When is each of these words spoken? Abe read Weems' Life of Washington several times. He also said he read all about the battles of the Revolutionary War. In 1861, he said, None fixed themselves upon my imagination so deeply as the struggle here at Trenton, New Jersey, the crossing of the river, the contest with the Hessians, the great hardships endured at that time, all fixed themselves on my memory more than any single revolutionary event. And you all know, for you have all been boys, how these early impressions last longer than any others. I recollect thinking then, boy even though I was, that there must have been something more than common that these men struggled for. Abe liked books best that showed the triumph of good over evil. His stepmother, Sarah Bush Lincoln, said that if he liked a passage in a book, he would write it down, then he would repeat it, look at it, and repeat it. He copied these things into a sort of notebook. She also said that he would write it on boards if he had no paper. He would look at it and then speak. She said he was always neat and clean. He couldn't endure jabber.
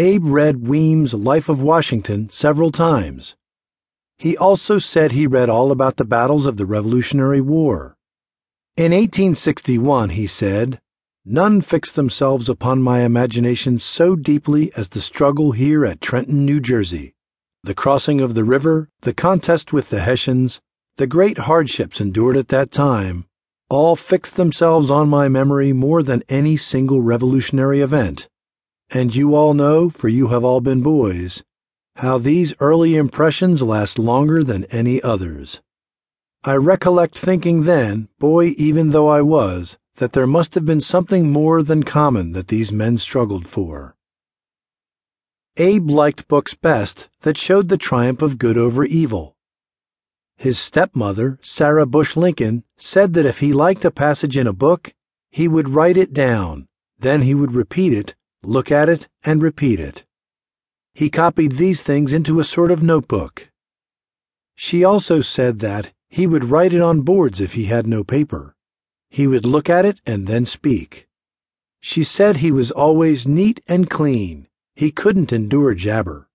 Abe 0.00 0.26
read 0.26 0.68
Weems' 0.68 1.12
Life 1.12 1.48
of 1.48 1.60
Washington 1.60 2.30
several 2.30 2.70
times. 2.70 3.34
He 4.16 4.36
also 4.36 4.78
said 4.78 5.10
he 5.10 5.26
read 5.26 5.50
all 5.50 5.72
about 5.72 5.96
the 5.96 6.04
battles 6.04 6.46
of 6.46 6.56
the 6.56 6.66
Revolutionary 6.66 7.40
War. 7.40 7.96
In 8.76 8.92
1861, 8.92 10.10
he 10.10 10.28
said, 10.28 10.78
None 11.24 11.62
fixed 11.62 11.96
themselves 11.96 12.48
upon 12.48 12.80
my 12.80 13.00
imagination 13.00 13.80
so 13.80 14.14
deeply 14.14 14.70
as 14.76 14.90
the 14.90 15.00
struggle 15.00 15.50
here 15.50 15.84
at 15.84 16.00
Trenton, 16.00 16.44
New 16.44 16.60
Jersey, 16.60 17.12
the 17.64 17.74
crossing 17.74 18.20
of 18.20 18.34
the 18.34 18.44
river, 18.44 18.88
the 19.00 19.12
contest 19.12 19.72
with 19.72 19.90
the 19.90 19.98
Hessians, 19.98 20.60
the 20.96 21.08
great 21.08 21.38
hardships 21.38 22.00
endured 22.00 22.36
at 22.36 22.50
that 22.50 22.70
time, 22.70 23.26
all 23.68 23.96
fixed 23.96 24.36
themselves 24.36 24.92
on 24.92 25.08
my 25.08 25.28
memory 25.28 25.72
more 25.72 26.04
than 26.04 26.22
any 26.28 26.56
single 26.56 27.02
revolutionary 27.02 27.80
event. 27.80 28.28
And 28.90 29.14
you 29.14 29.34
all 29.34 29.52
know, 29.52 29.90
for 29.90 30.08
you 30.08 30.28
have 30.28 30.44
all 30.44 30.60
been 30.60 30.80
boys, 30.80 31.42
how 31.96 32.16
these 32.16 32.54
early 32.58 32.96
impressions 32.96 33.62
last 33.62 33.98
longer 33.98 34.42
than 34.42 34.64
any 34.66 35.02
others. 35.02 35.60
I 36.44 36.54
recollect 36.54 37.18
thinking 37.18 37.64
then, 37.64 38.08
boy 38.18 38.54
even 38.56 38.90
though 38.90 39.08
I 39.08 39.20
was, 39.20 39.76
that 39.96 40.12
there 40.12 40.26
must 40.26 40.54
have 40.54 40.64
been 40.64 40.80
something 40.80 41.30
more 41.30 41.62
than 41.62 41.82
common 41.82 42.32
that 42.32 42.48
these 42.48 42.72
men 42.72 42.96
struggled 42.96 43.46
for. 43.46 43.96
Abe 45.58 45.90
liked 45.90 46.28
books 46.28 46.54
best 46.54 47.08
that 47.22 47.36
showed 47.36 47.68
the 47.68 47.76
triumph 47.76 48.22
of 48.22 48.38
good 48.38 48.56
over 48.56 48.84
evil. 48.84 49.36
His 50.36 50.56
stepmother, 50.56 51.38
Sarah 51.42 51.84
Bush 51.84 52.16
Lincoln, 52.16 52.62
said 52.76 53.12
that 53.14 53.26
if 53.26 53.40
he 53.40 53.52
liked 53.52 53.84
a 53.84 53.90
passage 53.90 54.36
in 54.36 54.46
a 54.46 54.52
book, 54.52 54.94
he 55.30 55.48
would 55.48 55.68
write 55.68 55.96
it 55.96 56.12
down, 56.14 56.68
then 56.96 57.22
he 57.22 57.34
would 57.34 57.52
repeat 57.52 57.92
it, 57.92 58.14
look 58.42 58.70
at 58.70 58.88
it, 58.88 59.08
and 59.24 59.42
repeat 59.42 59.80
it. 59.80 60.04
He 60.94 61.10
copied 61.10 61.52
these 61.52 61.82
things 61.82 62.12
into 62.12 62.40
a 62.40 62.44
sort 62.44 62.70
of 62.70 62.82
notebook. 62.82 63.50
She 64.54 64.84
also 64.84 65.20
said 65.20 65.60
that 65.60 65.92
he 66.08 66.26
would 66.26 66.44
write 66.44 66.72
it 66.72 66.80
on 66.80 67.02
boards 67.02 67.40
if 67.40 67.52
he 67.52 67.64
had 67.64 67.86
no 67.86 68.02
paper. 68.02 68.54
He 69.10 69.26
would 69.26 69.44
look 69.44 69.70
at 69.70 69.84
it 69.84 70.00
and 70.06 70.26
then 70.26 70.44
speak. 70.44 71.06
She 71.80 72.02
said 72.02 72.38
he 72.38 72.50
was 72.50 72.70
always 72.70 73.28
neat 73.28 73.60
and 73.68 73.88
clean. 73.88 74.48
He 74.74 74.90
couldn't 74.90 75.32
endure 75.32 75.74
jabber. 75.74 76.27